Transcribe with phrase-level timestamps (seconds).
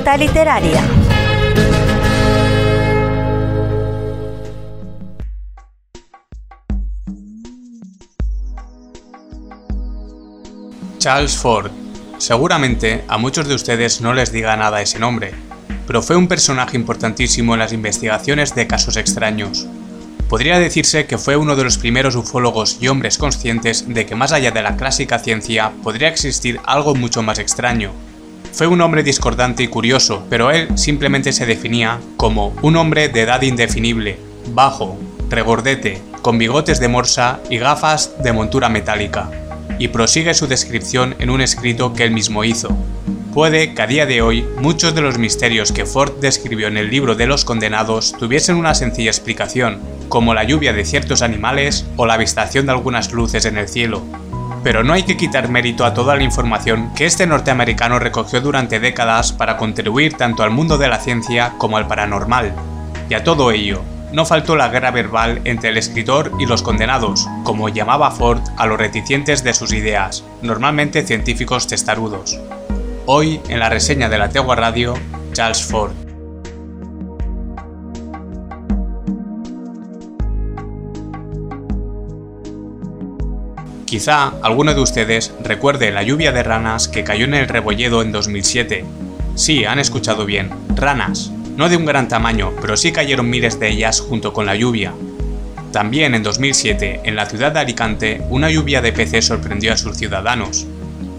[0.00, 0.82] Literaria.
[10.98, 11.70] Charles Ford.
[12.18, 15.32] Seguramente a muchos de ustedes no les diga nada ese nombre,
[15.86, 19.66] pero fue un personaje importantísimo en las investigaciones de casos extraños.
[20.28, 24.32] Podría decirse que fue uno de los primeros ufólogos y hombres conscientes de que más
[24.32, 27.92] allá de la clásica ciencia podría existir algo mucho más extraño.
[28.52, 33.22] Fue un hombre discordante y curioso, pero él simplemente se definía como un hombre de
[33.22, 34.18] edad indefinible,
[34.52, 39.30] bajo, regordete, con bigotes de morsa y gafas de montura metálica
[39.78, 42.76] y prosigue su descripción en un escrito que él mismo hizo.
[43.32, 46.90] Puede que a día de hoy muchos de los misterios que Ford describió en el
[46.90, 52.06] libro de los condenados tuviesen una sencilla explicación, como la lluvia de ciertos animales o
[52.06, 54.02] la avistación de algunas luces en el cielo.
[54.62, 58.78] Pero no hay que quitar mérito a toda la información que este norteamericano recogió durante
[58.78, 62.52] décadas para contribuir tanto al mundo de la ciencia como al paranormal.
[63.08, 67.26] Y a todo ello, no faltó la guerra verbal entre el escritor y los condenados,
[67.44, 72.38] como llamaba Ford a los reticentes de sus ideas, normalmente científicos testarudos.
[73.06, 74.94] Hoy, en la reseña de la Tegua Radio,
[75.32, 75.99] Charles Ford.
[83.90, 88.12] Quizá alguno de ustedes recuerde la lluvia de ranas que cayó en el Rebolledo en
[88.12, 88.84] 2007.
[89.34, 93.68] Sí, han escuchado bien, ranas no de un gran tamaño, pero sí cayeron miles de
[93.68, 94.94] ellas junto con la lluvia.
[95.72, 99.96] También en 2007, en la ciudad de Alicante, una lluvia de peces sorprendió a sus
[99.96, 100.68] ciudadanos.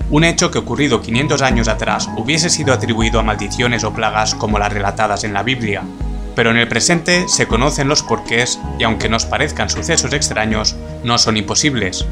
[0.09, 4.59] Un hecho que ocurrido 500 años atrás hubiese sido atribuido a maldiciones o plagas como
[4.59, 5.83] las relatadas en la Biblia.
[6.35, 11.17] Pero en el presente se conocen los porqués y aunque nos parezcan sucesos extraños, no
[11.17, 12.07] son imposibles.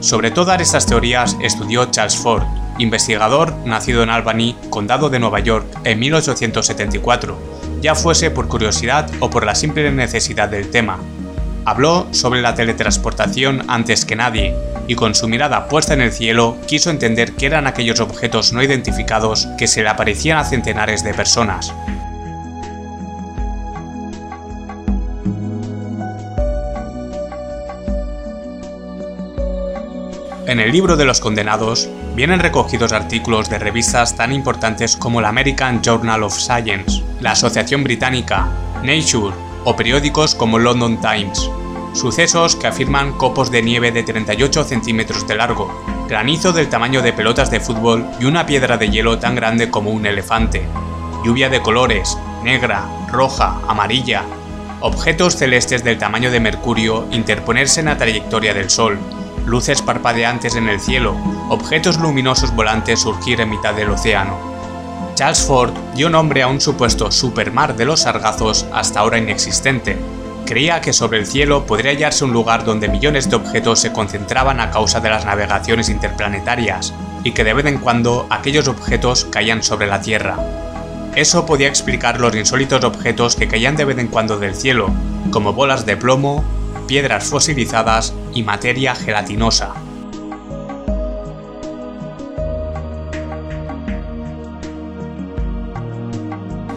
[0.00, 2.44] Sobre todas estas teorías estudió Charles Ford,
[2.78, 9.30] investigador nacido en Albany, condado de Nueva York, en 1874 ya fuese por curiosidad o
[9.30, 10.98] por la simple necesidad del tema.
[11.64, 14.54] Habló sobre la teletransportación antes que nadie,
[14.86, 18.62] y con su mirada puesta en el cielo quiso entender qué eran aquellos objetos no
[18.62, 21.74] identificados que se le aparecían a centenares de personas.
[30.48, 35.28] En el libro de los condenados vienen recogidos artículos de revistas tan importantes como la
[35.28, 38.48] American Journal of Science, la Asociación Británica,
[38.82, 41.50] Nature o periódicos como London Times.
[41.92, 47.12] Sucesos que afirman copos de nieve de 38 centímetros de largo, granizo del tamaño de
[47.12, 50.66] pelotas de fútbol y una piedra de hielo tan grande como un elefante,
[51.26, 54.24] lluvia de colores, negra, roja, amarilla,
[54.80, 58.98] objetos celestes del tamaño de Mercurio interponerse en la trayectoria del Sol,
[59.48, 61.16] luces parpadeantes en el cielo,
[61.48, 64.36] objetos luminosos volantes surgir en mitad del océano.
[65.14, 69.98] Charles Ford dio nombre a un supuesto supermar de los sargazos hasta ahora inexistente.
[70.46, 74.60] Creía que sobre el cielo podría hallarse un lugar donde millones de objetos se concentraban
[74.60, 76.94] a causa de las navegaciones interplanetarias,
[77.24, 80.36] y que de vez en cuando aquellos objetos caían sobre la Tierra.
[81.16, 84.88] Eso podía explicar los insólitos objetos que caían de vez en cuando del cielo,
[85.32, 86.44] como bolas de plomo,
[86.88, 89.74] piedras fosilizadas y materia gelatinosa.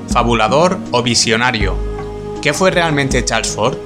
[0.10, 1.76] Fabulador o visionario.
[2.42, 3.78] ¿Qué fue realmente Charles Ford?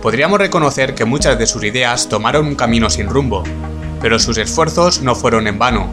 [0.00, 3.44] Podríamos reconocer que muchas de sus ideas tomaron un camino sin rumbo,
[4.00, 5.90] pero sus esfuerzos no fueron en vano.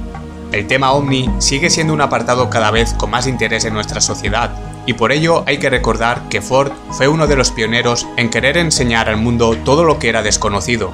[0.54, 4.52] El tema ovni sigue siendo un apartado cada vez con más interés en nuestra sociedad,
[4.88, 8.58] y por ello hay que recordar que Ford fue uno de los pioneros en querer
[8.58, 10.92] enseñar al mundo todo lo que era desconocido,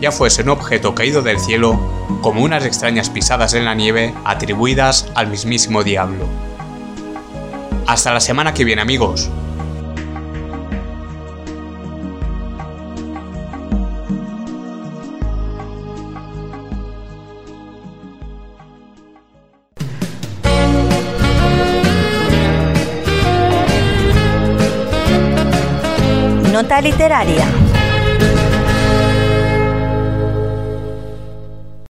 [0.00, 1.80] ya fuese un objeto caído del cielo
[2.20, 6.26] como unas extrañas pisadas en la nieve atribuidas al mismísimo diablo.
[7.86, 9.30] Hasta la semana que viene amigos.
[26.62, 27.61] Literaria.